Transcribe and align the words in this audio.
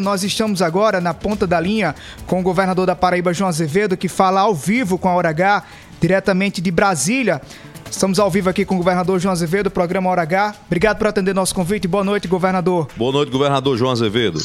Nós 0.00 0.22
estamos 0.22 0.62
agora 0.62 1.00
na 1.00 1.12
ponta 1.12 1.44
da 1.44 1.58
linha 1.58 1.92
com 2.24 2.38
o 2.38 2.42
governador 2.44 2.86
da 2.86 2.94
Paraíba, 2.94 3.34
João 3.34 3.48
Azevedo, 3.48 3.96
que 3.96 4.06
fala 4.06 4.42
ao 4.42 4.54
vivo 4.54 4.96
com 4.96 5.08
a 5.08 5.14
Hora 5.16 5.30
H, 5.30 5.64
diretamente 6.00 6.60
de 6.60 6.70
Brasília. 6.70 7.42
Estamos 7.90 8.20
ao 8.20 8.30
vivo 8.30 8.48
aqui 8.48 8.64
com 8.64 8.76
o 8.76 8.78
governador 8.78 9.18
João 9.18 9.32
Azevedo, 9.32 9.72
programa 9.72 10.08
Hora 10.08 10.22
H. 10.22 10.54
Obrigado 10.66 10.98
por 10.98 11.08
atender 11.08 11.34
nosso 11.34 11.52
convite. 11.52 11.88
Boa 11.88 12.04
noite, 12.04 12.28
governador. 12.28 12.86
Boa 12.96 13.10
noite, 13.10 13.32
governador 13.32 13.76
João 13.76 13.90
Azevedo. 13.90 14.38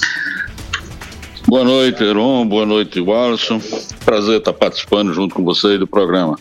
Boa 1.48 1.64
noite, 1.64 2.04
Heron. 2.04 2.48
Boa 2.48 2.66
noite, 2.66 3.00
Wallace. 3.00 3.94
Prazer 4.04 4.40
estar 4.40 4.54
participando 4.54 5.14
junto 5.14 5.36
com 5.36 5.44
você 5.44 5.78
do 5.78 5.86
programa. 5.86 6.36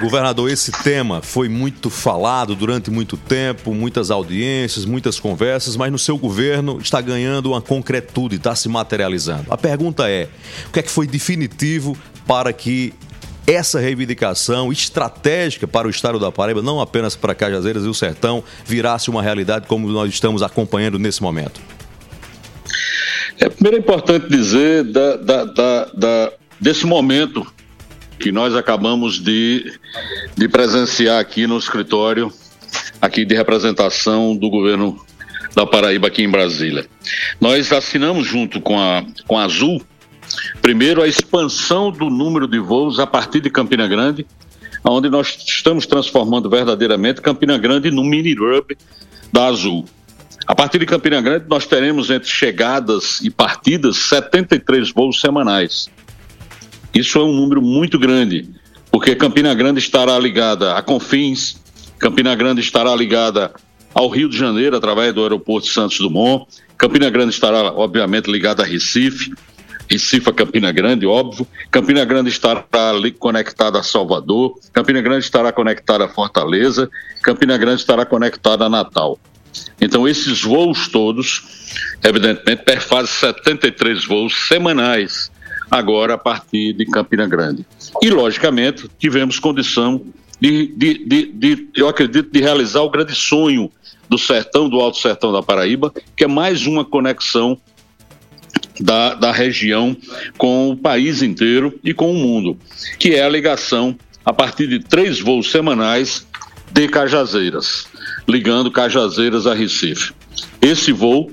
Governador, 0.00 0.50
esse 0.50 0.70
tema 0.70 1.22
foi 1.22 1.48
muito 1.48 1.90
falado 1.90 2.54
durante 2.54 2.90
muito 2.90 3.16
tempo, 3.16 3.74
muitas 3.74 4.10
audiências, 4.10 4.84
muitas 4.84 5.18
conversas, 5.18 5.76
mas 5.76 5.90
no 5.90 5.98
seu 5.98 6.18
governo 6.18 6.78
está 6.80 7.00
ganhando 7.00 7.50
uma 7.50 7.62
concretude, 7.62 8.36
está 8.36 8.54
se 8.54 8.68
materializando. 8.68 9.46
A 9.52 9.56
pergunta 9.56 10.08
é: 10.08 10.28
o 10.68 10.72
que 10.72 10.80
é 10.80 10.82
que 10.82 10.90
foi 10.90 11.06
definitivo 11.06 11.96
para 12.26 12.52
que 12.52 12.92
essa 13.46 13.80
reivindicação 13.80 14.70
estratégica 14.70 15.66
para 15.66 15.88
o 15.88 15.90
estado 15.90 16.18
da 16.18 16.30
Paraíba, 16.30 16.62
não 16.62 16.80
apenas 16.80 17.16
para 17.16 17.34
Cajazeiras 17.34 17.84
e 17.84 17.88
o 17.88 17.94
Sertão, 17.94 18.44
virasse 18.64 19.10
uma 19.10 19.22
realidade 19.22 19.66
como 19.66 19.88
nós 19.88 20.10
estamos 20.10 20.42
acompanhando 20.42 20.98
nesse 20.98 21.22
momento? 21.22 21.60
É, 23.38 23.48
primeiro 23.48 23.78
é 23.78 23.80
importante 23.80 24.28
dizer 24.28 24.84
da, 24.84 25.16
da, 25.16 25.44
da 25.94 26.32
desse 26.60 26.86
momento 26.86 27.46
que 28.20 28.30
nós 28.30 28.54
acabamos 28.54 29.18
de, 29.18 29.72
de 30.36 30.48
presenciar 30.48 31.18
aqui 31.18 31.46
no 31.46 31.56
escritório 31.56 32.30
aqui 33.00 33.24
de 33.24 33.34
representação 33.34 34.36
do 34.36 34.50
governo 34.50 35.02
da 35.54 35.66
Paraíba 35.66 36.08
aqui 36.08 36.22
em 36.22 36.30
Brasília. 36.30 36.86
Nós 37.40 37.72
assinamos 37.72 38.26
junto 38.26 38.60
com 38.60 38.78
a, 38.78 39.02
com 39.26 39.38
a 39.38 39.44
Azul, 39.44 39.82
primeiro 40.60 41.02
a 41.02 41.08
expansão 41.08 41.90
do 41.90 42.10
número 42.10 42.46
de 42.46 42.58
voos 42.58 43.00
a 43.00 43.06
partir 43.06 43.40
de 43.40 43.50
Campina 43.50 43.88
Grande, 43.88 44.26
onde 44.84 45.08
nós 45.08 45.36
estamos 45.46 45.86
transformando 45.86 46.48
verdadeiramente 46.48 47.20
Campina 47.20 47.58
Grande 47.58 47.90
no 47.90 48.04
mini 48.04 48.34
hub 48.38 48.76
da 49.32 49.46
Azul. 49.46 49.86
A 50.46 50.54
partir 50.54 50.78
de 50.78 50.86
Campina 50.86 51.20
Grande, 51.20 51.46
nós 51.48 51.66
teremos 51.66 52.10
entre 52.10 52.28
chegadas 52.28 53.20
e 53.22 53.30
partidas 53.30 53.96
73 53.96 54.90
voos 54.92 55.20
semanais. 55.20 55.88
Isso 56.94 57.18
é 57.18 57.22
um 57.22 57.32
número 57.32 57.62
muito 57.62 57.98
grande, 57.98 58.48
porque 58.90 59.14
Campina 59.14 59.54
Grande 59.54 59.78
estará 59.78 60.18
ligada 60.18 60.76
a 60.76 60.82
Confins, 60.82 61.56
Campina 61.98 62.34
Grande 62.34 62.60
estará 62.60 62.94
ligada 62.94 63.52
ao 63.94 64.08
Rio 64.08 64.28
de 64.28 64.36
Janeiro 64.36 64.76
através 64.76 65.14
do 65.14 65.22
aeroporto 65.22 65.68
Santos 65.68 65.98
Dumont, 65.98 66.46
Campina 66.76 67.10
Grande 67.10 67.34
estará 67.34 67.72
obviamente 67.72 68.30
ligada 68.30 68.62
a 68.62 68.66
Recife, 68.66 69.32
Recife 69.88 70.30
a 70.30 70.32
Campina 70.32 70.70
Grande, 70.72 71.04
óbvio. 71.04 71.46
Campina 71.70 72.04
Grande 72.04 72.30
estará 72.30 72.64
conectada 73.18 73.78
a 73.78 73.82
Salvador, 73.82 74.58
Campina 74.72 75.00
Grande 75.00 75.24
estará 75.24 75.52
conectada 75.52 76.04
a 76.04 76.08
Fortaleza, 76.08 76.88
Campina 77.22 77.58
Grande 77.58 77.80
estará 77.80 78.06
conectada 78.06 78.64
a 78.64 78.68
Natal. 78.68 79.18
Então, 79.80 80.06
esses 80.06 80.42
voos 80.42 80.88
todos, 80.88 81.42
evidentemente, 82.04 82.62
perfazem 82.62 83.12
73 83.12 84.04
voos 84.04 84.46
semanais 84.46 85.29
agora 85.70 86.14
a 86.14 86.18
partir 86.18 86.72
de 86.72 86.84
Campina 86.86 87.26
Grande. 87.26 87.64
E, 88.02 88.10
logicamente, 88.10 88.88
tivemos 88.98 89.38
condição 89.38 90.02
de, 90.40 90.68
de, 90.68 91.04
de, 91.04 91.26
de, 91.26 91.68
eu 91.76 91.88
acredito, 91.88 92.30
de 92.32 92.40
realizar 92.40 92.80
o 92.80 92.90
grande 92.90 93.14
sonho 93.14 93.70
do 94.08 94.18
sertão, 94.18 94.68
do 94.68 94.80
Alto 94.80 94.98
Sertão 94.98 95.32
da 95.32 95.42
Paraíba, 95.42 95.92
que 96.16 96.24
é 96.24 96.26
mais 96.26 96.66
uma 96.66 96.84
conexão 96.84 97.58
da, 98.80 99.14
da 99.14 99.30
região 99.30 99.96
com 100.36 100.70
o 100.70 100.76
país 100.76 101.22
inteiro 101.22 101.78
e 101.84 101.92
com 101.92 102.10
o 102.10 102.14
mundo, 102.14 102.56
que 102.98 103.14
é 103.14 103.22
a 103.22 103.28
ligação 103.28 103.96
a 104.24 104.32
partir 104.32 104.66
de 104.66 104.80
três 104.80 105.20
voos 105.20 105.50
semanais 105.50 106.26
de 106.72 106.88
Cajazeiras, 106.88 107.86
ligando 108.26 108.70
Cajazeiras 108.70 109.46
a 109.46 109.54
Recife. 109.54 110.12
Esse 110.60 110.92
voo 110.92 111.30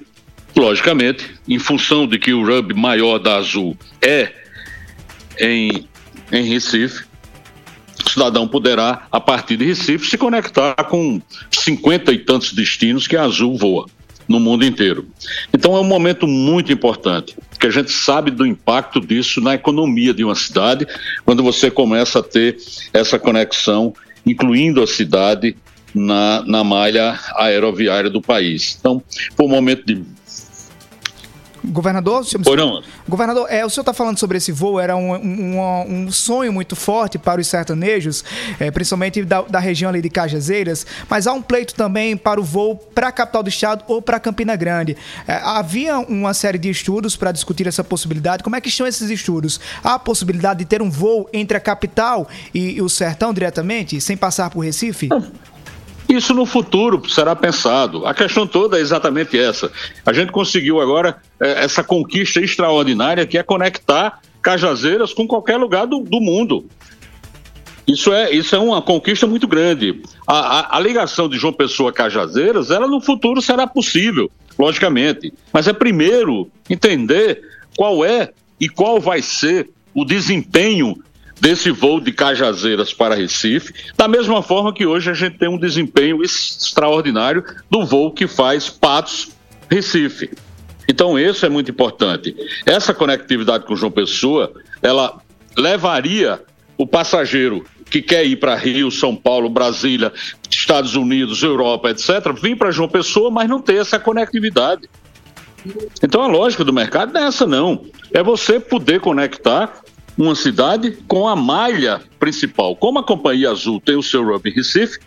Logicamente, 0.58 1.24
em 1.48 1.60
função 1.60 2.08
de 2.08 2.18
que 2.18 2.34
o 2.34 2.42
hub 2.42 2.74
maior 2.74 3.20
da 3.20 3.38
Azul 3.38 3.78
é 4.02 4.34
em, 5.40 5.88
em 6.32 6.44
Recife, 6.46 7.06
o 8.04 8.10
cidadão 8.10 8.48
poderá, 8.48 9.06
a 9.12 9.20
partir 9.20 9.56
de 9.56 9.66
Recife, 9.66 10.08
se 10.08 10.18
conectar 10.18 10.74
com 10.90 11.22
cinquenta 11.52 12.12
e 12.12 12.18
tantos 12.18 12.54
destinos 12.54 13.06
que 13.06 13.16
a 13.16 13.22
Azul 13.22 13.56
voa 13.56 13.86
no 14.28 14.40
mundo 14.40 14.66
inteiro. 14.66 15.08
Então 15.54 15.78
é 15.78 15.80
um 15.80 15.84
momento 15.84 16.26
muito 16.26 16.74
importante, 16.74 17.38
que 17.60 17.68
a 17.68 17.72
gente 17.72 17.92
sabe 17.92 18.32
do 18.32 18.44
impacto 18.44 19.00
disso 19.00 19.40
na 19.40 19.54
economia 19.54 20.12
de 20.12 20.24
uma 20.24 20.36
cidade, 20.36 20.88
quando 21.24 21.44
você 21.44 21.70
começa 21.70 22.18
a 22.18 22.24
ter 22.24 22.58
essa 22.92 23.20
conexão, 23.20 23.94
incluindo 24.26 24.82
a 24.82 24.88
cidade 24.88 25.56
na, 25.94 26.44
na 26.48 26.64
malha 26.64 27.20
aeroviária 27.36 28.10
do 28.10 28.22
país. 28.22 28.76
Então, 28.80 29.04
foi 29.36 29.46
um 29.46 29.50
momento 29.50 29.86
de 29.86 30.04
Governador, 31.68 32.26
senhor, 32.26 32.84
governador, 33.08 33.48
é, 33.50 33.66
o 33.66 33.70
senhor 33.70 33.82
está 33.82 33.94
falando 33.94 34.18
sobre 34.18 34.38
esse 34.38 34.52
voo, 34.52 34.80
era 34.80 34.96
um, 34.96 35.14
um, 35.16 35.60
um, 35.88 36.12
sonho 36.12 36.52
muito 36.52 36.76
forte 36.76 37.18
para 37.18 37.42
os 37.42 37.48
sertanejos, 37.48 38.24
é, 38.60 38.72
principalmente 38.72 39.24
da, 39.24 39.42
da, 39.42 39.60
região 39.60 39.90
ali 39.90 40.02
de 40.02 40.10
Cajazeiras, 40.10 40.86
mas 41.10 41.28
há 41.28 41.34
um 41.34 41.42
pleito 41.42 41.76
também 41.76 42.16
para 42.16 42.40
o 42.40 42.44
voo 42.44 42.76
para 42.76 43.10
a 43.10 43.12
capital 43.12 43.44
do 43.44 43.50
estado 43.50 43.84
ou 43.88 44.02
para 44.02 44.20
Campina 44.20 44.56
Grande. 44.56 44.96
É, 45.28 45.34
havia 45.44 46.00
uma 46.00 46.34
série 46.34 46.58
de 46.58 46.70
estudos 46.70 47.16
para 47.16 47.32
discutir 47.32 47.68
essa 47.68 47.84
possibilidade. 47.84 48.44
Como 48.44 48.56
é 48.56 48.62
que 48.62 48.70
estão 48.70 48.88
esses 48.88 49.10
estudos? 49.10 49.60
Há 49.84 49.96
a 49.96 50.00
possibilidade 50.00 50.60
de 50.60 50.66
ter 50.66 50.82
um 50.82 50.90
voo 50.90 51.30
entre 51.34 51.58
a 51.58 51.60
capital 51.60 52.28
e, 52.54 52.78
e 52.78 52.82
o 52.82 52.90
sertão 52.90 53.34
diretamente, 53.34 54.00
sem 54.00 54.16
passar 54.16 54.50
por 54.50 54.62
Recife? 54.62 55.10
Isso 56.08 56.34
no 56.34 56.46
futuro 56.46 57.02
será 57.10 57.36
pensado. 57.36 58.06
A 58.06 58.14
questão 58.14 58.48
toda 58.48 58.78
é 58.78 58.82
exatamente 58.82 59.38
essa. 59.38 59.72
A 60.06 60.14
gente 60.14 60.32
conseguiu 60.32 60.80
agora 60.80 61.18
é, 61.40 61.64
essa 61.66 61.84
conquista 61.84 62.40
extraordinária 62.40 63.26
que 63.26 63.38
é 63.38 63.44
conectar 63.44 64.22
Cajazeiras 64.42 65.14
com 65.14 65.28
qualquer 65.28 65.58
lugar 65.58 65.86
do, 65.86 66.00
do 66.00 66.22
mundo. 66.22 66.66
Isso 67.86 68.14
é, 68.14 68.32
isso 68.32 68.56
é 68.56 68.60
uma 68.60 68.82
conquista 68.82 69.28
muito 69.28 69.48
grande. 69.48 70.02
A, 70.26 70.60
a, 70.60 70.78
a, 70.78 70.80
ligação 70.80 71.28
de 71.28 71.38
João 71.38 71.54
Pessoa 71.54 71.90
a 71.90 71.94
Cajazeiras, 71.94 72.72
ela 72.72 72.88
no 72.88 73.02
futuro 73.02 73.42
será 73.42 73.66
possível, 73.68 74.30
logicamente. 74.58 75.34
Mas 75.52 75.68
é 75.68 75.74
primeiro 75.74 76.50
entender 76.70 77.42
qual 77.78 78.04
é 78.04 78.32
e 78.60 78.70
qual 78.70 79.00
vai 79.00 79.22
ser 79.22 79.70
o 79.94 80.06
desempenho 80.06 81.02
desse 81.40 81.72
voo 81.72 82.00
de 82.00 82.12
Cajazeiras 82.12 82.94
para 82.94 83.16
Recife, 83.16 83.74
da 83.96 84.08
mesma 84.08 84.42
forma 84.42 84.74
que 84.74 84.86
hoje 84.86 85.10
a 85.10 85.14
gente 85.14 85.38
tem 85.38 85.50
um 85.50 85.58
desempenho 85.58 86.24
extraordinário 86.24 87.44
do 87.70 87.86
voo 87.86 88.12
que 88.12 88.28
faz 88.28 88.70
Patos 88.70 89.30
Recife. 89.70 90.30
Então, 90.90 91.20
isso 91.20 91.46
é 91.46 91.50
muito 91.50 91.70
importante. 91.70 92.36
Essa 92.66 92.94
conectividade 92.94 93.66
com 93.66 93.76
João 93.76 93.92
Pessoa, 93.92 94.54
ela 94.82 95.20
levaria 95.58 96.42
o 96.78 96.88
passageiro 96.88 97.66
que 97.90 98.02
quer 98.02 98.26
ir 98.26 98.38
para 98.38 98.56
Rio, 98.56 98.92
São 98.92 99.16
Paulo, 99.16 99.50
Brasília, 99.50 100.14
Estados 100.50 100.96
Unidos, 100.96 101.44
Europa, 101.44 101.90
etc., 101.90 102.34
vir 102.42 102.58
para 102.58 102.72
João 102.72 102.90
Pessoa, 102.90 103.32
mas 103.32 103.50
não 103.50 103.62
ter 103.62 103.78
essa 103.78 104.00
conectividade. 104.00 104.90
Então 106.02 106.22
a 106.22 106.28
lógica 106.28 106.64
do 106.64 106.72
mercado 106.72 107.14
não 107.14 107.22
é 107.22 107.28
essa, 107.28 107.46
não. 107.46 107.86
É 108.14 108.22
você 108.24 108.60
poder 108.60 109.00
conectar 109.00 109.82
uma 110.18 110.36
cidade 110.36 110.98
com 111.08 111.28
a 111.28 111.36
malha 111.36 112.02
principal. 112.20 112.76
Como 112.76 113.00
a 113.00 113.04
Companhia 113.04 113.52
Azul 113.52 113.80
tem 113.80 113.96
o 113.96 114.04
seu 114.04 114.24
Rugby 114.24 114.50
Recife, 114.50 115.00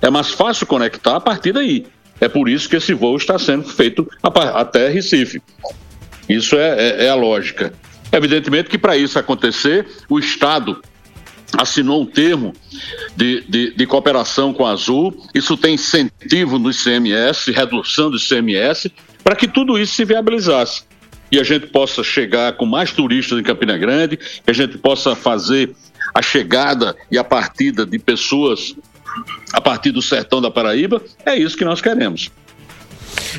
é 0.00 0.10
mais 0.10 0.30
fácil 0.30 0.66
conectar 0.66 1.16
a 1.16 1.20
partir 1.20 1.52
daí. 1.52 1.86
É 2.20 2.28
por 2.28 2.48
isso 2.48 2.68
que 2.68 2.76
esse 2.76 2.94
voo 2.94 3.16
está 3.16 3.38
sendo 3.38 3.64
feito 3.64 4.08
até 4.22 4.88
Recife. 4.88 5.42
Isso 6.28 6.56
é, 6.56 6.78
é, 6.78 7.04
é 7.06 7.10
a 7.10 7.14
lógica. 7.14 7.72
Evidentemente 8.10 8.70
que 8.70 8.78
para 8.78 8.96
isso 8.96 9.18
acontecer, 9.18 9.86
o 10.08 10.18
Estado 10.18 10.80
assinou 11.58 12.02
um 12.02 12.06
termo 12.06 12.52
de, 13.16 13.44
de, 13.48 13.74
de, 13.76 13.86
cooperação 13.86 14.52
com 14.52 14.64
a 14.64 14.70
Azul. 14.70 15.26
Isso 15.34 15.56
tem 15.56 15.74
incentivo 15.74 16.58
no 16.58 16.70
ICMS, 16.70 17.50
redução 17.52 18.10
do 18.10 18.16
ICMS, 18.16 18.90
para 19.22 19.36
que 19.36 19.46
tudo 19.46 19.78
isso 19.78 19.94
se 19.94 20.04
viabilizasse 20.04 20.84
e 21.34 21.40
a 21.40 21.42
gente 21.42 21.66
possa 21.66 22.04
chegar 22.04 22.52
com 22.52 22.64
mais 22.64 22.92
turistas 22.92 23.36
em 23.36 23.42
Campina 23.42 23.76
Grande, 23.76 24.16
que 24.16 24.50
a 24.50 24.52
gente 24.52 24.78
possa 24.78 25.16
fazer 25.16 25.74
a 26.14 26.22
chegada 26.22 26.94
e 27.10 27.18
a 27.18 27.24
partida 27.24 27.84
de 27.84 27.98
pessoas 27.98 28.76
a 29.52 29.60
partir 29.60 29.90
do 29.90 30.00
sertão 30.00 30.40
da 30.40 30.48
Paraíba, 30.48 31.02
é 31.26 31.36
isso 31.36 31.56
que 31.56 31.64
nós 31.64 31.80
queremos. 31.80 32.30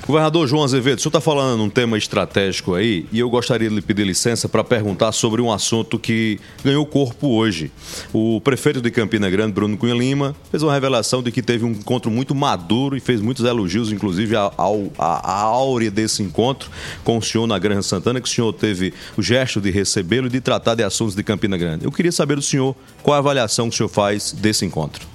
Governador 0.02 0.48
João 0.48 0.64
Azevedo, 0.64 0.98
o 0.98 1.02
senhor 1.02 1.10
está 1.10 1.22
falando 1.22 1.58
num 1.58 1.70
tema 1.70 1.98
estratégico 1.98 2.74
aí 2.74 3.06
e 3.12 3.20
eu 3.20 3.30
gostaria 3.30 3.70
de 3.70 3.76
lhe 3.76 3.82
pedir 3.82 4.06
licença 4.06 4.50
para 4.50 4.64
perguntar 4.64 5.12
sobre 5.12 5.42
um 5.42 5.52
assunto 5.52 5.98
que 5.98 6.40
ganhou 6.64 6.86
corpo 6.86 7.30
hoje. 7.30 7.72
O 8.14 8.42
prefeito 8.42 8.82
de 8.82 8.92
Campina 8.92 9.30
Grande, 9.30 9.54
Bruno 9.54 9.78
Cunha 9.78 9.94
Lima, 9.94 10.36
fez 10.52 10.62
uma 10.64 10.74
revelação 10.74 11.24
de 11.24 11.32
que 11.32 11.42
teve 11.42 11.64
um 11.66 11.72
encontro 11.72 12.12
muito 12.12 12.36
maduro 12.36 12.98
e 12.98 13.00
fez 13.00 13.22
muitos 13.22 13.46
elogios, 13.46 13.92
inclusive, 13.92 14.36
à, 14.36 14.52
áurea 14.98 15.90
desse 15.90 16.22
encontro 16.22 16.70
com 17.04 17.18
o 17.18 17.22
senhor 17.22 17.48
na 17.48 17.58
Granja 17.58 17.84
Santana, 17.84 18.20
que 18.20 18.28
o 18.28 18.32
senhor 18.32 18.54
teve 18.54 18.94
o 19.18 19.22
gesto 19.22 19.62
de 19.62 19.72
recebê-lo 19.72 20.28
e 20.28 20.30
de 20.30 20.42
tratar 20.42 20.76
de 20.76 20.84
assuntos 20.84 21.16
de 21.16 21.24
Campina 21.24 21.58
Grande. 21.58 21.86
Eu 21.86 21.92
queria 21.92 22.12
saber 22.12 22.36
do 22.36 22.42
senhor 22.42 22.76
qual 23.02 23.16
a 23.16 23.20
avaliação 23.20 23.70
que 23.70 23.76
o 23.76 23.78
senhor 23.78 23.90
faz 23.90 24.32
desse 24.32 24.66
encontro. 24.66 25.15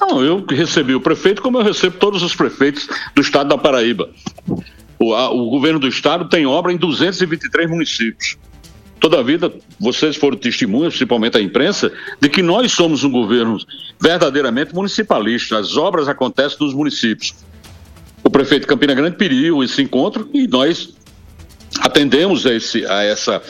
Não, 0.00 0.24
eu 0.24 0.44
recebi 0.48 0.94
o 0.94 1.00
prefeito 1.00 1.42
como 1.42 1.58
eu 1.58 1.62
recebo 1.62 1.96
todos 1.98 2.22
os 2.22 2.34
prefeitos 2.34 2.88
do 3.14 3.20
estado 3.20 3.48
da 3.48 3.58
Paraíba. 3.58 4.10
O, 4.98 5.14
a, 5.14 5.30
o 5.30 5.50
governo 5.50 5.78
do 5.78 5.88
estado 5.88 6.28
tem 6.28 6.46
obra 6.46 6.72
em 6.72 6.76
223 6.76 7.68
municípios. 7.68 8.36
Toda 9.00 9.20
a 9.20 9.22
vida, 9.22 9.52
vocês 9.78 10.16
foram 10.16 10.36
testemunhas, 10.36 10.92
principalmente 10.92 11.36
a 11.36 11.40
imprensa, 11.40 11.92
de 12.20 12.28
que 12.28 12.42
nós 12.42 12.72
somos 12.72 13.04
um 13.04 13.10
governo 13.10 13.56
verdadeiramente 14.00 14.74
municipalista. 14.74 15.58
As 15.58 15.76
obras 15.76 16.08
acontecem 16.08 16.58
nos 16.60 16.74
municípios. 16.74 17.34
O 18.24 18.30
prefeito 18.30 18.66
Campina 18.66 18.94
Grande 18.94 19.16
pediu 19.16 19.62
esse 19.62 19.80
encontro 19.82 20.28
e 20.34 20.48
nós 20.48 20.94
atendemos 21.80 22.44
a, 22.44 22.54
esse, 22.54 22.84
a, 22.86 23.04
essa, 23.04 23.42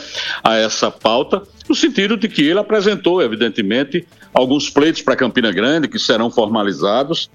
a 0.43 0.55
essa 0.57 0.91
pauta, 0.91 1.41
no 1.67 1.73
sentido 1.73 2.15
de 2.15 2.27
que 2.27 2.43
ele 2.43 2.59
apresentou, 2.59 3.21
evidentemente, 3.21 4.07
alguns 4.33 4.69
pleitos 4.69 5.01
para 5.01 5.15
Campina 5.15 5.51
Grande 5.51 5.87
que 5.87 5.99
serão 5.99 6.29
formalizados 6.29 7.29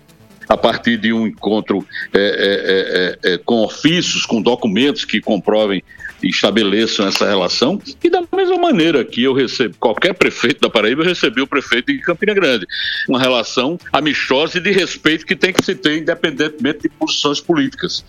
a 0.48 0.56
partir 0.56 0.96
de 0.96 1.12
um 1.12 1.26
encontro 1.26 1.86
é, 2.12 3.18
é, 3.22 3.28
é, 3.30 3.34
é, 3.34 3.38
com 3.38 3.62
ofícios, 3.62 4.26
com 4.26 4.42
documentos 4.42 5.04
que 5.04 5.20
comprovem 5.20 5.82
e 6.22 6.28
estabeleçam 6.28 7.06
essa 7.06 7.26
relação. 7.26 7.80
E 8.02 8.10
da 8.10 8.22
mesma 8.34 8.56
maneira 8.56 9.04
que 9.04 9.22
eu 9.22 9.34
recebo, 9.34 9.74
qualquer 9.78 10.14
prefeito 10.14 10.60
da 10.60 10.70
Paraíba, 10.70 11.02
eu 11.02 11.06
recebi 11.06 11.40
o 11.40 11.46
prefeito 11.46 11.92
de 11.92 11.98
Campina 12.00 12.34
Grande. 12.34 12.66
Uma 13.08 13.18
relação 13.18 13.78
amistosa 13.92 14.58
e 14.58 14.60
de 14.60 14.70
respeito 14.70 15.26
que 15.26 15.36
tem 15.36 15.52
que 15.52 15.64
se 15.64 15.74
ter, 15.74 15.98
independentemente 15.98 16.80
de 16.82 16.88
posições 16.88 17.40
políticas. 17.40 18.04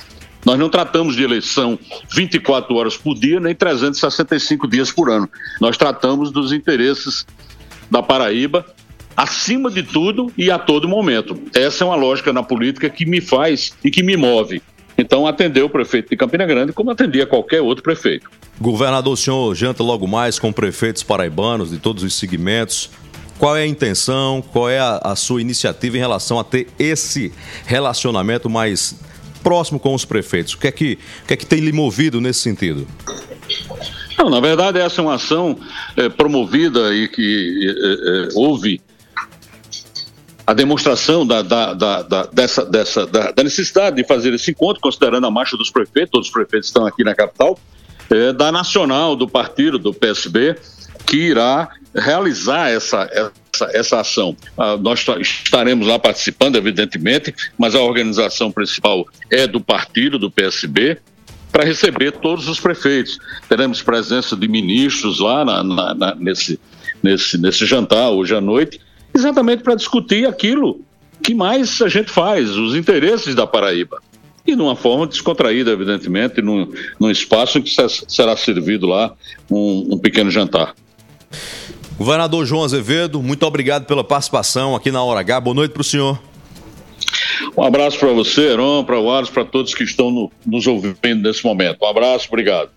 Nós 0.45 0.59
não 0.59 0.69
tratamos 0.69 1.15
de 1.15 1.23
eleição 1.23 1.77
24 2.13 2.75
horas 2.75 2.95
por 2.95 3.15
dia, 3.15 3.39
nem 3.39 3.55
365 3.55 4.67
dias 4.67 4.91
por 4.91 5.09
ano. 5.09 5.27
Nós 5.59 5.75
tratamos 5.75 6.31
dos 6.31 6.53
interesses 6.53 7.25
da 7.95 8.03
Paraíba 8.03 8.65
acima 9.15 9.71
de 9.71 9.81
tudo 9.81 10.29
e 10.37 10.51
a 10.51 10.59
todo 10.59 10.85
momento. 10.85 11.39
Essa 11.55 11.85
é 11.85 11.87
uma 11.87 11.95
lógica 11.95 12.33
na 12.33 12.43
política 12.43 12.89
que 12.89 13.05
me 13.05 13.21
faz 13.21 13.73
e 13.81 13.89
que 13.89 14.03
me 14.03 14.17
move. 14.17 14.61
Então, 14.97 15.25
atendeu 15.25 15.67
o 15.67 15.69
prefeito 15.69 16.09
de 16.09 16.17
Campina 16.17 16.45
Grande 16.45 16.73
como 16.73 16.91
atendia 16.91 17.25
qualquer 17.25 17.61
outro 17.61 17.81
prefeito. 17.81 18.29
Governador, 18.59 19.13
o 19.13 19.17
senhor 19.17 19.55
janta 19.55 19.81
logo 19.81 20.05
mais 20.07 20.37
com 20.37 20.51
prefeitos 20.51 21.03
paraibanos 21.03 21.69
de 21.69 21.77
todos 21.77 22.03
os 22.03 22.13
segmentos. 22.15 22.89
Qual 23.37 23.55
é 23.55 23.63
a 23.63 23.67
intenção, 23.67 24.41
qual 24.41 24.69
é 24.69 24.79
a, 24.79 24.97
a 24.97 25.15
sua 25.15 25.39
iniciativa 25.39 25.95
em 25.95 25.99
relação 25.99 26.37
a 26.37 26.43
ter 26.43 26.67
esse 26.77 27.31
relacionamento 27.65 28.49
mais 28.49 28.99
próximo 29.41 29.79
com 29.79 29.93
os 29.93 30.03
prefeitos? 30.03 30.53
O 30.53 30.57
que 30.57 30.67
é 30.67 30.71
que, 30.71 30.97
o 31.23 31.27
que, 31.27 31.33
é 31.33 31.37
que 31.37 31.45
tem 31.45 31.59
lhe 31.59 31.71
movido 31.71 32.19
nesse 32.19 32.39
sentido? 32.39 32.85
Não, 34.17 34.29
na 34.29 34.39
verdade, 34.39 34.79
essa 34.79 35.01
é 35.01 35.03
uma 35.03 35.15
ação 35.15 35.57
é, 35.95 36.09
promovida 36.09 36.93
e 36.93 37.07
que 37.07 37.67
é, 37.67 38.27
é, 38.27 38.29
houve 38.35 38.81
a 40.47 40.53
demonstração 40.53 41.25
da, 41.25 41.41
da, 41.41 41.73
da, 41.73 42.25
dessa, 42.31 42.63
dessa, 42.65 43.05
da, 43.05 43.33
necessidade 43.43 43.95
de 43.95 44.03
fazer 44.03 44.33
esse 44.33 44.51
encontro, 44.51 44.79
considerando 44.81 45.25
a 45.25 45.31
marcha 45.31 45.57
dos 45.57 45.71
prefeitos, 45.71 46.11
todos 46.11 46.27
os 46.27 46.33
prefeitos 46.33 46.69
estão 46.69 46.85
aqui 46.85 47.03
na 47.03 47.15
capital, 47.15 47.59
é, 48.11 48.31
da 48.31 48.51
nacional 48.51 49.15
do 49.15 49.27
partido, 49.27 49.79
do 49.79 49.93
PSB, 49.93 50.55
que 51.05 51.17
irá 51.17 51.69
realizar 51.95 52.69
essa, 52.69 53.09
essa, 53.11 53.71
essa 53.73 53.99
ação. 53.99 54.35
Ah, 54.57 54.77
nós 54.77 55.05
estaremos 55.19 55.87
lá 55.87 55.97
participando, 55.97 56.55
evidentemente, 56.57 57.33
mas 57.57 57.73
a 57.73 57.79
organização 57.79 58.51
principal 58.51 59.05
é 59.31 59.47
do 59.47 59.61
partido, 59.61 60.19
do 60.19 60.29
PSB, 60.29 60.99
para 61.55 61.63
receber 61.63 62.11
todos 62.11 62.49
os 62.49 62.59
prefeitos. 62.59 63.17
Teremos 63.47 63.81
presença 63.81 64.35
de 64.35 64.45
ministros 64.45 65.21
lá 65.21 65.45
na, 65.45 65.63
na, 65.63 65.95
na, 65.95 66.15
nesse, 66.15 66.59
nesse, 67.01 67.37
nesse 67.37 67.65
jantar 67.65 68.09
hoje 68.09 68.35
à 68.35 68.41
noite 68.41 68.81
exatamente 69.13 69.63
para 69.63 69.73
discutir 69.73 70.27
aquilo 70.27 70.81
que 71.23 71.33
mais 71.33 71.81
a 71.81 71.87
gente 71.87 72.11
faz, 72.11 72.49
os 72.49 72.75
interesses 72.75 73.33
da 73.33 73.47
Paraíba. 73.47 74.01
E 74.45 74.53
de 74.53 74.61
uma 74.61 74.75
forma 74.75 75.07
descontraída, 75.07 75.71
evidentemente, 75.71 76.41
num, 76.41 76.69
num 76.99 77.09
espaço 77.09 77.57
em 77.57 77.61
que 77.61 77.73
será 78.05 78.35
servido 78.35 78.85
lá 78.85 79.13
um, 79.49 79.93
um 79.93 79.97
pequeno 79.97 80.29
jantar. 80.29 80.75
Governador 81.97 82.45
João 82.45 82.65
Azevedo, 82.65 83.23
muito 83.23 83.43
obrigado 83.43 83.85
pela 83.85 84.03
participação 84.03 84.75
aqui 84.75 84.91
na 84.91 85.01
Hora 85.01 85.21
H. 85.21 85.39
Boa 85.39 85.55
noite 85.55 85.71
para 85.71 85.81
o 85.81 85.85
senhor. 85.85 86.19
Um 87.57 87.63
abraço 87.63 87.97
para 87.97 88.11
você, 88.11 88.51
Heron, 88.51 88.83
para 88.83 88.99
o 88.99 89.09
Aros, 89.09 89.29
para 89.29 89.45
todos 89.45 89.73
que 89.73 89.83
estão 89.83 90.11
no, 90.11 90.31
nos 90.45 90.67
ouvindo 90.67 91.23
nesse 91.23 91.43
momento. 91.45 91.83
Um 91.83 91.87
abraço, 91.87 92.27
obrigado. 92.27 92.69